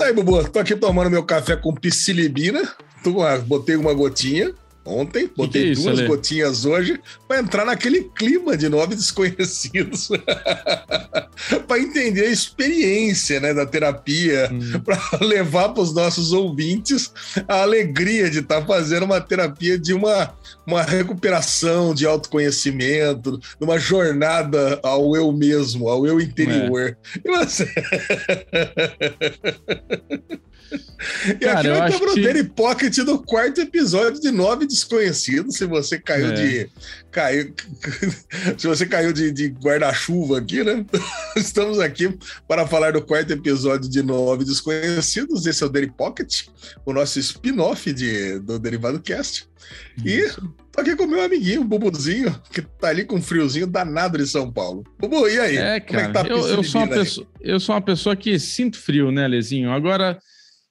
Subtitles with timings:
[0.00, 2.66] Sai, Bubu, tô aqui tomando meu café com psilibina.
[3.46, 6.98] Botei uma gotinha ontem, botei que que é duas gotinhas hoje
[7.28, 10.08] para entrar naquele clima de nove desconhecidos,
[11.66, 14.80] para entender a experiência né, da terapia, hum.
[14.80, 17.12] para levar para os nossos ouvintes
[17.48, 20.34] a alegria de estar tá fazendo uma terapia de uma,
[20.66, 26.80] uma recuperação de autoconhecimento, uma jornada ao eu mesmo, ao eu interior.
[26.80, 26.96] É.
[27.24, 27.66] E você?
[31.26, 32.22] E Cara, aqui eu acho que...
[32.22, 35.56] Daily Pocket do quarto episódio de Nove Desconhecidos.
[35.56, 36.32] Se você caiu é.
[36.32, 36.70] de.
[37.10, 37.52] Caiu,
[38.56, 40.84] se você caiu de, de guarda-chuva aqui, né?
[41.36, 42.16] Estamos aqui
[42.48, 45.46] para falar do quarto episódio de Nove Desconhecidos.
[45.46, 46.46] Esse é o Daily Pocket,
[46.84, 49.48] o nosso spin-off de, do Derivado Cast.
[50.04, 50.28] E
[50.72, 54.18] tô aqui com o meu amiguinho, o Bubuzinho, que tá ali com um friozinho danado
[54.18, 54.82] de São Paulo.
[54.98, 55.56] Bubu, e aí?
[55.56, 58.16] É, cara, Como é que tá eu, eu, sou uma pessoa, eu sou uma pessoa
[58.16, 59.70] que sinto frio, né, Lezinho?
[59.70, 60.18] Agora,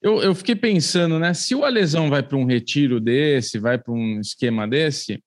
[0.02, 1.34] eu, eu fiquei pensando, né?
[1.34, 5.22] Se o Alesão vai para um retiro desse, vai para um esquema desse,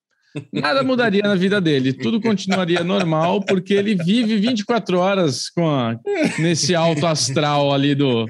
[0.52, 1.92] nada mudaria na vida dele.
[1.92, 5.98] Tudo continuaria normal, porque ele vive 24 horas com a,
[6.38, 8.26] nesse alto astral ali do,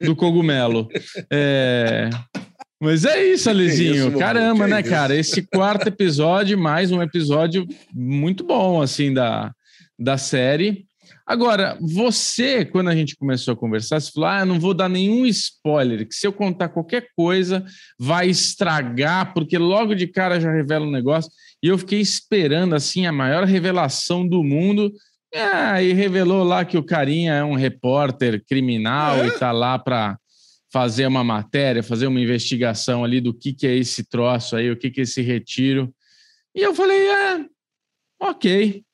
[0.00, 0.88] do cogumelo.
[1.30, 2.10] É,
[2.80, 4.08] mas é isso, Alezinho.
[4.08, 5.14] Isso, Caramba, né, cara?
[5.14, 9.52] Esse quarto episódio, mais um episódio muito bom, assim, da,
[9.96, 10.84] da série.
[11.32, 15.24] Agora, você, quando a gente começou a conversar, você falou: ah, não vou dar nenhum
[15.24, 17.64] spoiler, que se eu contar qualquer coisa,
[17.98, 21.32] vai estragar, porque logo de cara já revela um negócio.
[21.62, 24.92] E eu fiquei esperando, assim, a maior revelação do mundo.
[25.34, 29.28] Ah, e revelou lá que o carinha é um repórter criminal é?
[29.28, 30.18] e tá lá para
[30.70, 34.76] fazer uma matéria, fazer uma investigação ali do que, que é esse troço aí, o
[34.76, 35.90] que, que é esse retiro.
[36.54, 37.46] E eu falei, é,
[38.20, 38.84] ok,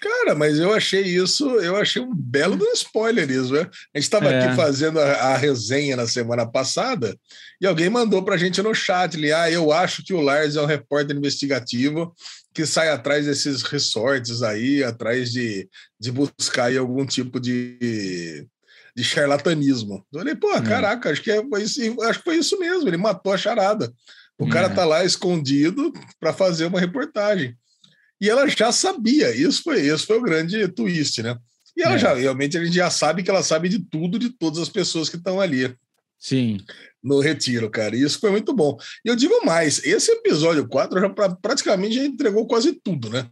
[0.00, 3.62] Cara, mas eu achei isso, eu achei um belo do spoiler isso, né?
[3.62, 4.44] A gente estava é.
[4.44, 7.18] aqui fazendo a, a, resenha na semana passada
[7.60, 10.54] e alguém mandou para a gente no chat ali, ah, eu acho que o Lars
[10.54, 12.14] é um repórter investigativo
[12.54, 18.46] que sai atrás desses resorts aí, atrás de, de buscar aí algum tipo de,
[18.94, 20.06] de charlatanismo.
[20.12, 20.62] Eu falei, pô, é.
[20.62, 23.92] caraca, acho que, é, foi isso, acho que foi isso mesmo, ele matou a charada.
[24.38, 27.56] O cara tá lá escondido para fazer uma reportagem.
[28.20, 31.38] E ela já sabia, isso foi, isso foi o grande twist, né?
[31.76, 31.98] E ela é.
[31.98, 35.08] já, realmente, a gente já sabe que ela sabe de tudo, de todas as pessoas
[35.08, 35.72] que estão ali.
[36.18, 36.58] Sim.
[37.00, 37.94] No retiro, cara.
[37.94, 38.76] E isso foi muito bom.
[39.04, 43.30] E eu digo mais: esse episódio 4 já pra, praticamente já entregou quase tudo, né?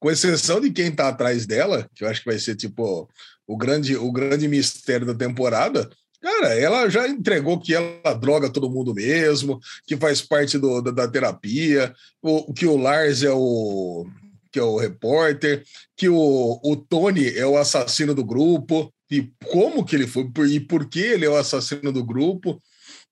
[0.00, 3.08] Com exceção de quem tá atrás dela, que eu acho que vai ser tipo
[3.46, 5.88] o grande, o grande mistério da temporada.
[6.20, 10.90] Cara, ela já entregou que ela droga todo mundo mesmo, que faz parte do, da,
[10.90, 14.06] da terapia, o, que o Lars é o
[14.54, 15.64] que é o repórter,
[15.96, 20.60] que o, o Tony é o assassino do grupo, e como que ele foi, e
[20.60, 22.62] por que ele é o assassino do grupo.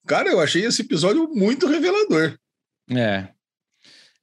[0.07, 2.37] Cara, eu achei esse episódio muito revelador.
[2.89, 3.27] É.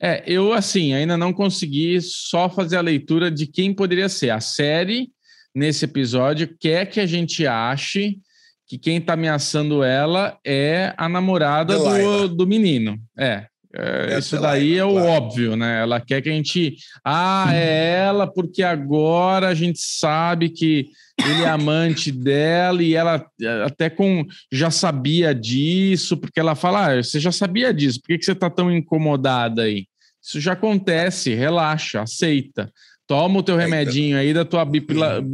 [0.00, 4.30] É, eu, assim, ainda não consegui só fazer a leitura de quem poderia ser.
[4.30, 5.10] A série,
[5.54, 8.19] nesse episódio, quer que a gente ache
[8.66, 12.98] que quem está ameaçando ela é a namorada do, do menino.
[13.19, 15.06] É, é, isso daí é o claro.
[15.06, 15.82] óbvio, né?
[15.82, 16.76] Ela quer que a gente.
[17.04, 20.88] Ah, é ela, porque agora a gente sabe que
[21.25, 23.25] ele é amante dela e ela
[23.64, 28.19] até com já sabia disso, porque ela fala: ah, você já sabia disso, por que,
[28.19, 29.86] que você está tão incomodada aí?
[30.20, 32.70] Isso já acontece, relaxa, aceita.
[33.06, 34.66] Toma o teu remedinho aí da tua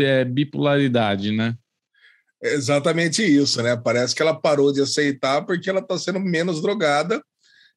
[0.01, 1.55] é, bipolaridade, né?
[2.43, 3.77] É exatamente isso, né?
[3.77, 7.21] Parece que ela parou de aceitar porque ela está sendo menos drogada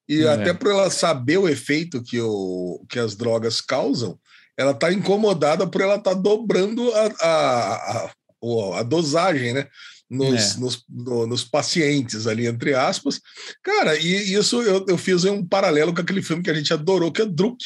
[0.10, 0.28] e é.
[0.28, 4.20] até por ela saber o efeito que, o, que as drogas causam,
[4.58, 7.76] ela está incomodada por ela estar tá dobrando a, a,
[8.06, 9.68] a, a, dosagem, né?
[10.10, 10.60] Nos, é.
[10.60, 13.22] nos, no, nos, pacientes ali, entre aspas.
[13.64, 17.12] Cara, e isso eu, eu fiz um paralelo com aquele filme que a gente adorou,
[17.12, 17.64] que é Druk.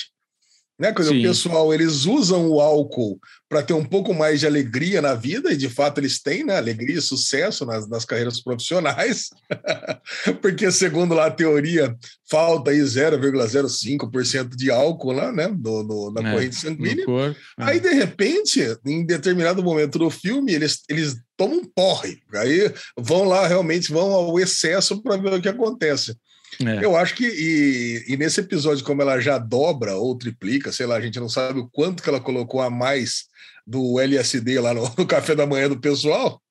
[0.80, 0.92] Né?
[0.92, 5.14] Quando o pessoal eles usam o álcool para ter um pouco mais de alegria na
[5.14, 6.58] vida, e de fato eles têm, né?
[6.58, 9.30] Alegria e sucesso nas, nas carreiras profissionais,
[10.42, 11.96] porque, segundo lá a teoria,
[12.28, 15.48] falta aí 0,05% de álcool lá, né?
[15.48, 17.06] No, no na é, corrente sanguínea.
[17.08, 17.36] É.
[17.58, 23.24] Aí, de repente, em determinado momento do filme, eles, eles tomam um porre, aí vão
[23.24, 26.16] lá, realmente vão ao excesso para ver o que acontece.
[26.62, 26.86] É.
[26.86, 30.98] Eu acho que, e, e, nesse episódio, como ela já dobra ou triplica, sei lá,
[30.98, 33.26] a gente não sabe o quanto que ela colocou a mais
[33.66, 36.42] do LSD lá no, no café da manhã do pessoal,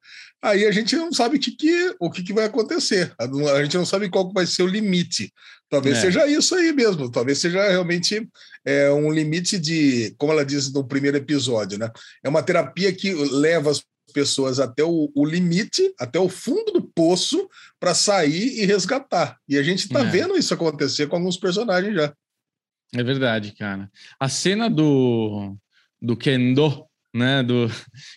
[0.43, 3.13] aí a gente não sabe que, que, o que, que vai acontecer.
[3.19, 5.33] A, a, gente não sabe qual vai ser o limite.
[5.71, 6.01] Talvez é.
[6.03, 8.29] seja isso aí mesmo, talvez seja realmente
[8.63, 11.91] é, um limite de, como ela diz no primeiro episódio, né?
[12.23, 13.83] É uma terapia que leva as
[14.13, 17.49] pessoas até o, o limite, até o fundo do poço,
[17.81, 19.39] para sair e resgatar.
[19.49, 20.05] E a gente está é.
[20.05, 22.15] vendo isso acontecer com alguns personagens já.
[22.95, 23.91] É verdade, cara.
[24.21, 25.57] A cena do,
[26.01, 27.43] do Kendo, né?
[27.43, 27.69] Do,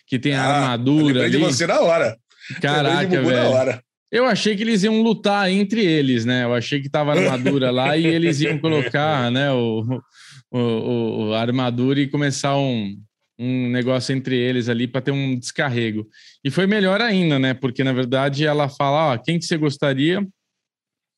[0.06, 1.20] que tem a ah, armadura.
[1.20, 1.30] Eu ali.
[1.32, 2.16] de você na hora.
[2.60, 3.50] Caraca, velho.
[3.50, 3.82] Hora.
[4.10, 6.44] Eu achei que eles iam lutar entre eles, né?
[6.44, 9.82] Eu achei que tava a armadura lá e eles iam colocar, né, o,
[10.50, 12.96] o, o, a armadura e começar um,
[13.38, 16.08] um negócio entre eles ali para ter um descarrego.
[16.44, 17.54] E foi melhor ainda, né?
[17.54, 20.26] Porque na verdade ela fala, ó, quem que você gostaria?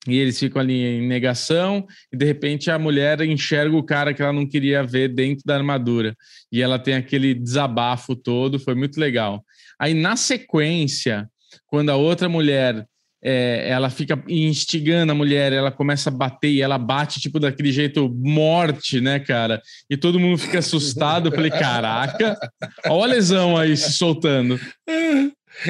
[0.06, 4.22] E eles ficam ali em negação, e de repente a mulher enxerga o cara que
[4.22, 6.16] ela não queria ver dentro da armadura.
[6.50, 9.44] E ela tem aquele desabafo todo, foi muito legal.
[9.78, 11.28] Aí na sequência,
[11.66, 12.86] quando a outra mulher
[13.22, 17.72] é, ela fica instigando a mulher, ela começa a bater e ela bate, tipo, daquele
[17.72, 19.60] jeito morte, né, cara?
[19.90, 21.28] E todo mundo fica assustado.
[21.28, 22.38] Eu falei, caraca,
[22.86, 24.60] olha a lesão aí se soltando.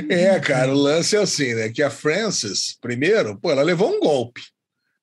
[0.08, 1.70] É, cara, o lance é assim, né?
[1.70, 4.42] Que a Frances, primeiro, pô, ela levou um golpe.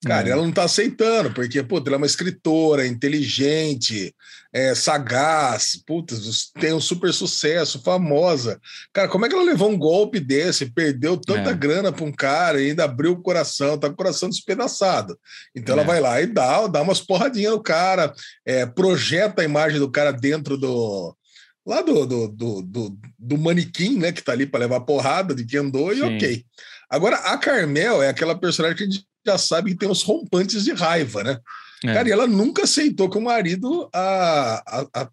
[0.05, 0.31] Cara, é.
[0.31, 4.13] ela não tá aceitando, porque, pô, ela é uma escritora inteligente,
[4.53, 8.59] é, sagaz, putz, tem um super sucesso, famosa.
[8.93, 11.53] Cara, como é que ela levou um golpe desse, perdeu tanta é.
[11.55, 15.17] grana para um cara e ainda abriu o coração, tá com o coração despedaçado.
[15.55, 15.85] Então ela é.
[15.85, 18.13] vai lá e dá, dá umas porradinhas no cara,
[18.45, 21.15] é, projeta a imagem do cara dentro do,
[21.65, 25.43] lá do, do, do, do, do manequim, né, que tá ali para levar porrada de
[25.45, 26.45] quem andou, e ok.
[26.87, 30.63] Agora, a Carmel é aquela personagem que a gente já sabe que tem os rompantes
[30.63, 31.39] de raiva, né?
[31.83, 31.93] É.
[31.93, 35.09] Cara, e ela nunca aceitou que o marido a, a, a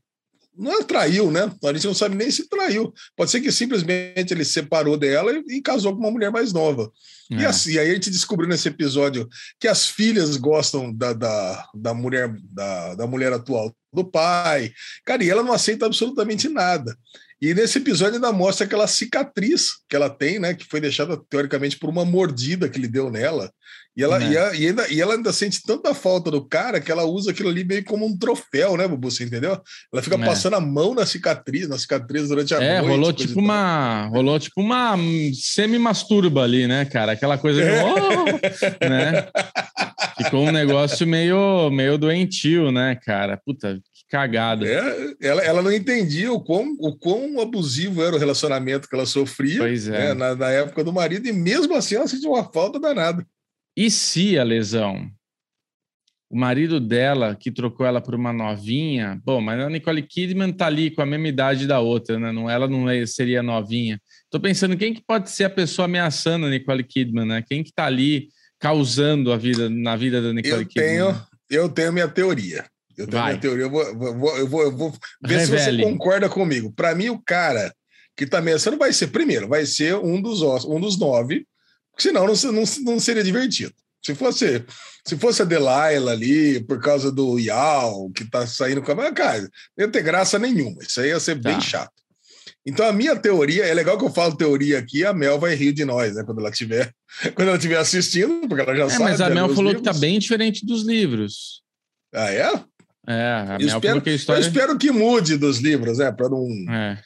[0.56, 1.50] não a traiu, né?
[1.64, 2.92] A gente não sabe nem se traiu.
[3.16, 6.90] Pode ser que simplesmente ele separou dela e, e casou com uma mulher mais nova.
[7.30, 7.36] É.
[7.36, 9.28] E assim, aí a gente descobriu nesse episódio
[9.58, 14.72] que as filhas gostam da, da, da mulher da, da mulher atual do pai.
[15.04, 16.96] Cara, e ela não aceita absolutamente nada.
[17.42, 20.54] E nesse episódio ainda mostra aquela cicatriz que ela tem, né?
[20.54, 23.50] Que foi deixada, teoricamente, por uma mordida que ele deu nela.
[23.96, 26.90] E ela, e, a, e, ainda, e ela ainda sente tanta falta do cara que
[26.90, 29.10] ela usa aquilo ali meio como um troféu, né, Bubu?
[29.10, 29.60] Você entendeu?
[29.92, 30.24] Ela fica é.
[30.24, 32.88] passando a mão na cicatriz, na cicatriz durante a é, noite.
[32.88, 34.96] Rolou tipo uma, rolou tipo uma
[35.34, 37.10] semi-masturba ali, né, cara?
[37.10, 37.84] Aquela coisa que, é.
[37.84, 38.88] oh!
[38.88, 39.28] né?
[40.16, 43.36] Ficou um negócio meio, meio doentio, né, cara?
[43.44, 43.80] Puta,
[44.12, 44.68] cagada.
[44.68, 49.06] É, ela, ela não entendia o quão, o quão abusivo era o relacionamento que ela
[49.06, 49.90] sofria é.
[49.90, 53.26] Né, na, na época do marido, e mesmo assim ela sentiu uma falta danada.
[53.74, 55.10] E se a lesão?
[56.28, 60.66] O marido dela, que trocou ela por uma novinha, bom, mas a Nicole Kidman tá
[60.66, 62.32] ali com a mesma idade da outra, né?
[62.32, 63.98] Não, ela não é, seria novinha.
[64.30, 67.44] Tô pensando quem que pode ser a pessoa ameaçando a Nicole Kidman, né?
[67.48, 70.88] Quem que tá ali causando a vida na vida da Nicole eu Kidman?
[70.88, 72.66] Tenho, eu tenho minha teoria.
[72.96, 73.32] Eu tenho Vai.
[73.32, 73.64] minha teoria.
[73.64, 74.90] Eu vou, eu vou, eu vou,
[75.22, 75.58] ver Revele.
[75.58, 76.72] se você concorda comigo.
[76.72, 77.74] Para mim, o cara
[78.16, 81.46] que tá ameaçando vai ser, primeiro, vai ser um dos, um dos nove
[81.98, 83.74] Senão não, não, não seria divertido.
[84.04, 84.64] Se fosse,
[85.06, 89.12] se fosse a Delilah ali, por causa do Yao, que tá saindo com a.
[89.12, 89.42] Cara,
[89.76, 90.82] não ia ter graça nenhuma.
[90.82, 91.50] Isso aí ia ser tá.
[91.50, 91.92] bem chato.
[92.64, 95.72] Então, a minha teoria, é legal que eu falo teoria aqui, a Mel vai rir
[95.72, 96.22] de nós, né?
[96.24, 96.92] Quando ela estiver
[97.34, 99.04] quando ela estiver assistindo, porque ela já é, sabe.
[99.04, 99.82] Mas a Mel falou livros.
[99.82, 101.62] que tá bem diferente dos livros.
[102.14, 102.64] Ah, é?
[103.06, 104.40] É, Mel espero, a história.
[104.40, 106.12] Eu espero que mude dos livros, né?
[106.12, 106.46] Para não.
[106.70, 106.98] É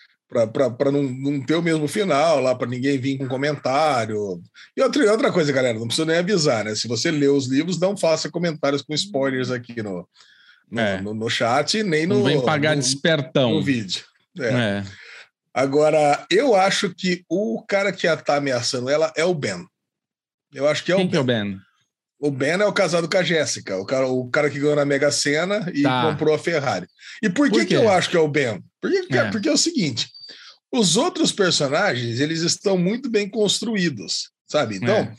[0.92, 4.42] não, não ter o mesmo final lá, para ninguém vir com comentário.
[4.76, 6.74] E outra, outra coisa, galera, não precisa nem avisar, né?
[6.74, 10.06] Se você lê os livros, não faça comentários com spoilers aqui no,
[10.70, 11.00] no, é.
[11.00, 12.16] no, no chat, nem no.
[12.16, 13.52] Não vem pagar no, despertão.
[13.52, 14.04] No vídeo.
[14.38, 14.48] É.
[14.48, 14.84] é.
[15.54, 19.64] Agora, eu acho que o cara que está ameaçando ela é o Ben.
[20.52, 21.10] Eu acho que é Quem o Ben.
[21.10, 21.65] Que é o Ben?
[22.18, 24.86] O Ben é o casado com a Jéssica, o cara, o cara que ganhou na
[24.86, 26.02] Mega Sena e tá.
[26.02, 26.86] comprou a Ferrari.
[27.22, 28.62] E por, por que, que eu acho que é o Ben?
[28.80, 29.30] Porque é.
[29.30, 30.08] porque é o seguinte:
[30.72, 34.76] os outros personagens, eles estão muito bem construídos, sabe?
[34.76, 35.14] Então, é.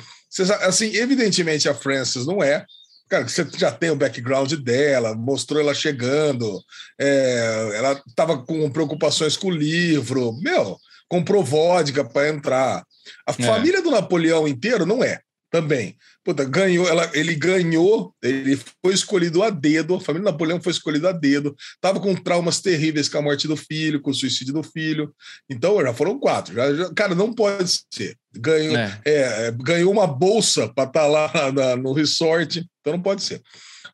[0.65, 2.65] Assim, evidentemente a Frances não é.
[3.09, 6.61] Cara, você já tem o background dela, mostrou ela chegando,
[6.99, 10.77] é, ela estava com preocupações com o livro, meu,
[11.07, 12.83] comprou vodka para entrar.
[13.25, 13.45] A é.
[13.45, 15.95] família do Napoleão inteiro não é também.
[16.23, 21.09] Puta, ganhou, ela, ele ganhou, ele foi escolhido a dedo, a família Napoleão foi escolhida
[21.09, 24.63] a dedo, tava com traumas terríveis com a morte do filho, com o suicídio do
[24.63, 25.13] filho.
[25.49, 26.53] Então, já foram quatro.
[26.53, 28.15] Já, já cara, não pode ser.
[28.35, 29.01] Ganhou, é.
[29.05, 33.41] É, ganhou uma bolsa para estar tá lá na, no resort, então não pode ser.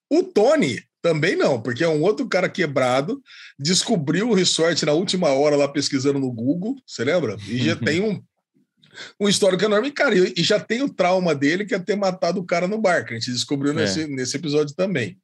[0.09, 3.21] O Tony também não, porque é um outro cara quebrado,
[3.59, 7.35] descobriu o resort na última hora lá pesquisando no Google, você lembra?
[7.47, 8.23] E já tem um
[9.19, 12.45] um histórico enorme, cara, e já tem o trauma dele que é ter matado o
[12.45, 13.75] cara no bar, que a gente descobriu é.
[13.75, 15.17] nesse, nesse episódio também.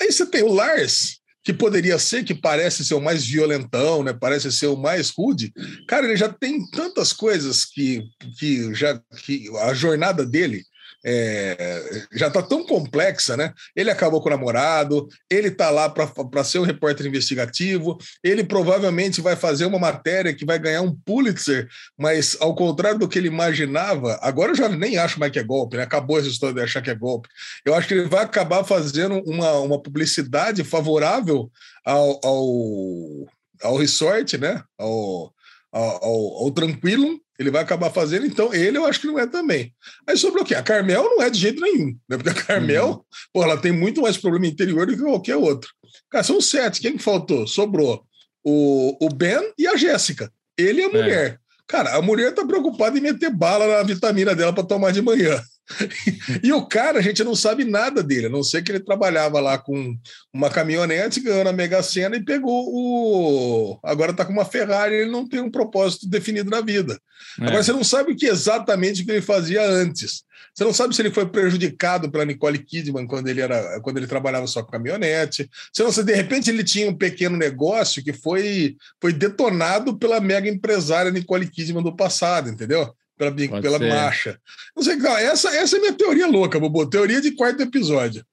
[0.00, 4.12] Aí você tem o Lars, que poderia ser, que parece ser o mais violentão, né?
[4.12, 5.52] Parece ser o mais rude.
[5.88, 8.02] Cara, ele já tem tantas coisas que,
[8.38, 10.62] que já que a jornada dele
[11.04, 13.52] é, já está tão complexa, né?
[13.74, 19.20] Ele acabou com o namorado, ele está lá para ser um repórter investigativo, ele provavelmente
[19.20, 23.28] vai fazer uma matéria que vai ganhar um Pulitzer, mas ao contrário do que ele
[23.28, 25.84] imaginava, agora eu já nem acho mais que é golpe, né?
[25.84, 27.28] Acabou essa história de achar que é golpe.
[27.64, 31.50] Eu acho que ele vai acabar fazendo uma, uma publicidade favorável
[31.84, 33.26] ao, ao,
[33.62, 34.62] ao resort, né?
[34.76, 35.32] Ao,
[35.72, 39.26] ao, ao, ao Tranquilum, ele vai acabar fazendo, então ele eu acho que não é
[39.26, 39.72] também.
[40.06, 40.54] Aí sobre o quê?
[40.54, 42.16] A Carmel não é de jeito nenhum, né?
[42.16, 43.00] Porque a Carmel, uhum.
[43.32, 45.70] pô, ela tem muito mais problema interior do que qualquer outro.
[46.10, 46.80] Cara, são sete.
[46.80, 47.46] Quem faltou?
[47.46, 48.04] Sobrou
[48.44, 50.32] o, o Ben e a Jéssica.
[50.56, 50.90] Ele e a é.
[50.90, 51.30] mulher.
[51.34, 51.38] É.
[51.66, 55.40] Cara, a mulher tá preocupada em meter bala na vitamina dela para tomar de manhã.
[56.42, 59.40] e o cara, a gente não sabe nada dele, a não ser que ele trabalhava
[59.40, 59.96] lá com
[60.32, 63.78] uma caminhonete, ganhou na Mega Sena e pegou o.
[63.82, 66.98] Agora está com uma Ferrari, ele não tem um propósito definido na vida.
[67.40, 67.46] É.
[67.46, 70.24] Agora você não sabe o que exatamente que ele fazia antes.
[70.54, 74.06] Você não sabe se ele foi prejudicado pela Nicole Kidman quando ele era quando ele
[74.06, 75.48] trabalhava só com caminhonete.
[75.72, 80.20] Você não sabe, de repente ele tinha um pequeno negócio que foi, foi detonado pela
[80.20, 82.92] mega empresária Nicole Kidman do passado, entendeu?
[83.18, 84.40] Pela, pela marcha.
[84.76, 86.88] Não sei, essa, essa é minha teoria louca, Bobo.
[86.88, 88.24] Teoria de quarto episódio.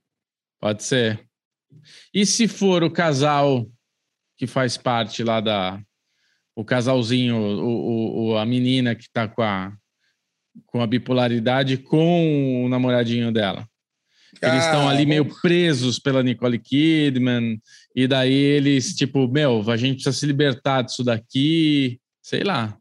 [0.61, 1.25] Pode ser.
[2.13, 3.67] E se for o casal
[4.37, 5.81] que faz parte lá da.
[6.55, 9.73] O casalzinho, o, o, a menina que está com a,
[10.65, 13.67] com a bipolaridade com o namoradinho dela.
[14.41, 17.61] Eles estão ah, ali meio presos pela Nicole Kidman,
[17.95, 22.77] e daí eles, tipo, meu, a gente precisa se libertar disso daqui, sei lá.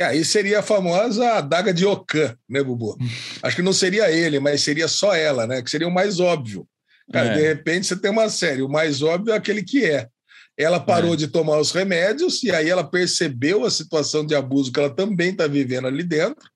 [0.00, 2.96] É, aí seria a famosa adaga de Okan, né, Bubu?
[3.42, 5.60] Acho que não seria ele, mas seria só ela, né?
[5.60, 6.66] Que seria o mais óbvio.
[7.12, 7.34] Cara, é.
[7.34, 10.08] de repente você tem uma série, o mais óbvio é aquele que é.
[10.56, 11.16] Ela parou é.
[11.18, 15.32] de tomar os remédios e aí ela percebeu a situação de abuso que ela também
[15.32, 16.48] está vivendo ali dentro.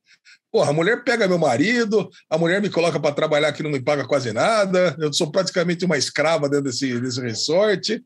[0.55, 3.83] Porra, a mulher pega meu marido, a mulher me coloca para trabalhar que não me
[3.83, 8.01] paga quase nada, eu sou praticamente uma escrava dentro desse, desse resort.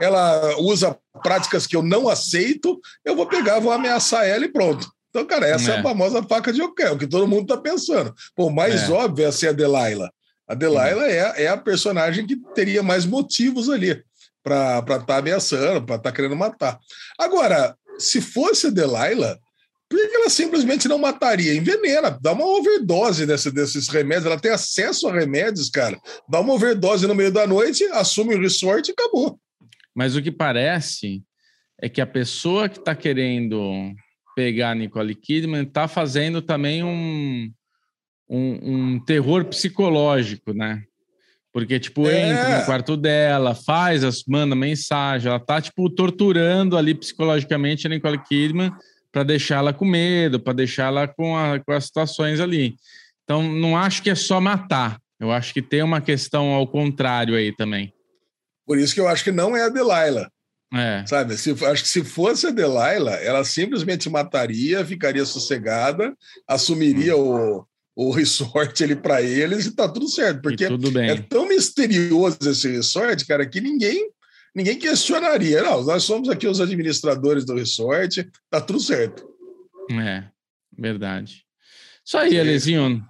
[0.00, 4.84] Ela usa práticas que eu não aceito, eu vou pegar, vou ameaçar ela e pronto.
[5.10, 8.12] Então, cara, essa é, é a famosa faca de Oquel, que todo mundo está pensando.
[8.34, 8.92] Pô, mais é.
[8.92, 10.10] óbvio é ser a Delilah.
[10.48, 14.02] A Delilah é, é a personagem que teria mais motivos ali
[14.42, 16.80] para estar tá ameaçando, para estar tá querendo matar.
[17.16, 19.38] Agora, se fosse a Delilah,
[19.92, 21.54] por que ela simplesmente não mataria?
[21.54, 24.24] Envenena, dá uma overdose desse, desses remédios.
[24.24, 26.00] Ela tem acesso a remédios, cara.
[26.26, 29.38] Dá uma overdose no meio da noite, assume o resort e acabou.
[29.94, 31.22] Mas o que parece
[31.80, 33.92] é que a pessoa que está querendo
[34.34, 37.52] pegar a Nicole Kidman está fazendo também um,
[38.30, 40.82] um, um, terror psicológico, né?
[41.52, 42.30] Porque, tipo, é.
[42.30, 47.90] entra no quarto dela, faz, as, manda mensagem, ela tá, tipo, torturando ali psicologicamente a
[47.90, 48.72] Nicole Kidman
[49.12, 52.74] para deixá-la com medo, para deixá-la com, a, com as situações ali.
[53.22, 54.98] Então, não acho que é só matar.
[55.20, 57.92] Eu acho que tem uma questão ao contrário aí também.
[58.66, 60.28] Por isso que eu acho que não é a Delilah.
[60.74, 61.04] É.
[61.06, 61.36] Sabe?
[61.36, 66.16] Se, acho que se fosse a Delilah, ela simplesmente mataria, ficaria sossegada,
[66.48, 67.64] assumiria hum.
[67.94, 70.40] o, o resort ali para eles e tá tudo certo.
[70.40, 74.10] Porque é tão misterioso esse resort, cara, que ninguém
[74.54, 75.62] ninguém questionaria.
[75.62, 79.26] Não, nós somos aqui os administradores do resort, tá tudo certo.
[79.90, 80.24] É,
[80.76, 81.44] verdade.
[82.04, 83.02] Isso aí, Alezinho.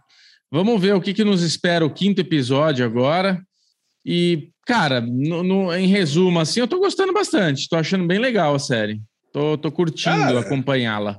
[0.50, 3.42] Vamos ver o que, que nos espera o quinto episódio agora.
[4.04, 7.68] E, cara, no, no, em resumo, assim, eu tô gostando bastante.
[7.68, 9.00] Tô achando bem legal a série.
[9.32, 11.18] Tô, tô curtindo acompanhá-la.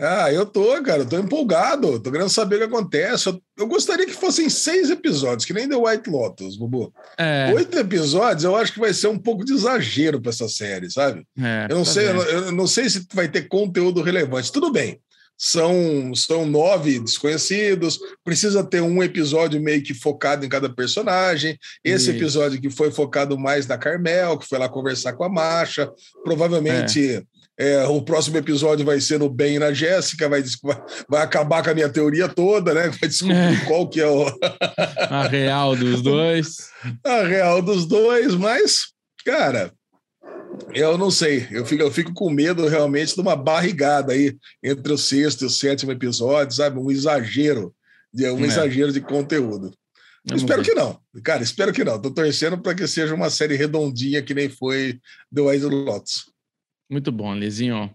[0.00, 3.28] Ah, eu tô, cara, eu tô empolgado, tô querendo saber o que acontece.
[3.28, 6.94] Eu, eu, gostaria que fossem seis episódios, que nem The White Lotus, Bubu.
[7.18, 7.52] É.
[7.52, 11.26] Oito episódios, eu acho que vai ser um pouco de exagero para essa série, sabe?
[11.36, 14.52] É, eu não tá sei, eu, eu, não sei se vai ter conteúdo relevante.
[14.52, 15.00] Tudo bem.
[15.36, 21.58] São, são nove desconhecidos, precisa ter um episódio meio que focado em cada personagem.
[21.84, 25.90] Esse episódio que foi focado mais na Carmel, que foi lá conversar com a Marcha,
[26.24, 27.22] provavelmente é
[27.58, 30.44] é, o próximo episódio vai ser no Ben e na Jéssica, vai,
[31.08, 32.88] vai acabar com a minha teoria toda, né?
[32.88, 33.64] Vai descobrir é.
[33.66, 34.26] qual que é o...
[35.10, 36.56] a real dos dois.
[37.04, 38.92] A real dos dois, mas,
[39.24, 39.72] cara,
[40.72, 41.48] eu não sei.
[41.50, 45.46] Eu fico, eu fico com medo realmente de uma barrigada aí entre o sexto e
[45.46, 46.78] o sétimo episódio, sabe?
[46.78, 47.74] Um exagero,
[48.14, 48.46] um é.
[48.46, 49.74] exagero de conteúdo.
[50.32, 51.00] espero que não.
[51.24, 52.00] Cara, espero que não.
[52.00, 55.00] Tô torcendo para que seja uma série redondinha que nem foi
[55.34, 56.37] The White Lotus.
[56.90, 57.92] Muito bom, Lezinho.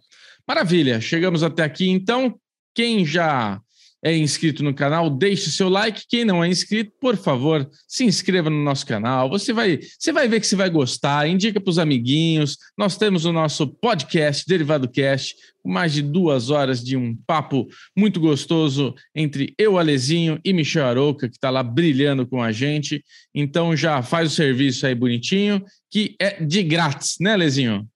[0.47, 1.89] Maravilha, chegamos até aqui.
[1.89, 2.39] Então,
[2.75, 3.61] quem já
[4.03, 6.03] é inscrito no canal, deixe seu like.
[6.09, 9.29] Quem não é inscrito, por favor, se inscreva no nosso canal.
[9.29, 11.27] Você vai, você vai ver que você vai gostar.
[11.27, 12.57] Indica para os amiguinhos.
[12.77, 15.33] Nós temos o nosso podcast, Derivado Cast,
[15.63, 17.65] com mais de duas horas de um papo
[17.97, 23.01] muito gostoso entre eu, Alezinho, e Michel Arouca, que está lá brilhando com a gente.
[23.33, 27.87] Então já faz o serviço aí bonitinho, que é de grátis, né, Alezinho?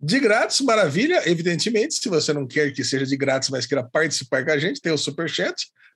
[0.00, 1.22] De grátis, maravilha.
[1.28, 4.80] Evidentemente, se você não quer que seja de grátis, mas queira participar com a gente,
[4.80, 5.54] tem o Superchat.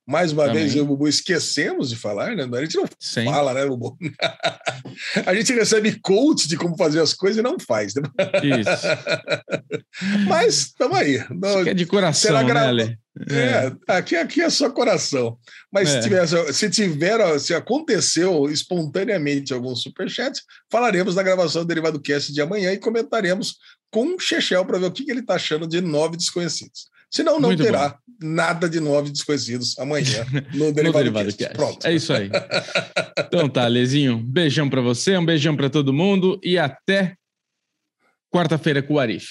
[0.09, 0.63] Mais uma Também.
[0.63, 2.49] vez, eu e o Bubu esquecemos de falar, né?
[2.51, 3.27] A gente não Sim.
[3.27, 3.95] fala, né, Bubu?
[5.27, 7.93] a gente recebe coach de como fazer as coisas e não faz.
[7.95, 8.01] Né?
[8.43, 8.87] Isso.
[10.27, 11.23] Mas estamos aí.
[11.29, 12.73] Não, é de coração, será gra...
[12.73, 12.97] né,
[13.31, 15.37] É, aqui, aqui é só coração.
[15.71, 16.01] Mas é.
[16.01, 20.41] se, tiver, se tiver, se aconteceu espontaneamente algum superchat,
[20.73, 23.57] falaremos na gravação do Derivado Cast de amanhã e comentaremos
[23.91, 26.87] com o Chechel para ver o que, que ele está achando de nove desconhecidos.
[27.11, 27.97] Senão, não Muito terá bom.
[28.21, 31.55] nada de nove desconhecidos amanhã no Derivado, no Derivado Cast.
[31.55, 31.87] Pronto.
[31.87, 32.31] É isso aí.
[33.19, 34.19] então tá, Lezinho.
[34.19, 37.17] Beijão para você, um beijão para todo mundo e até
[38.31, 39.27] quarta-feira com o Arif.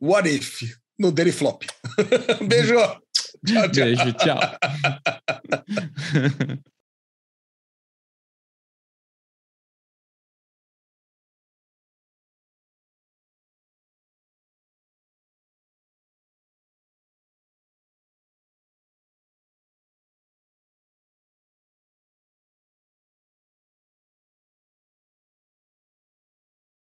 [0.00, 1.64] O Arif, no Deriflop.
[2.48, 2.74] Beijo.
[3.46, 3.84] tchau, tchau.
[3.84, 4.40] Beijo, tchau.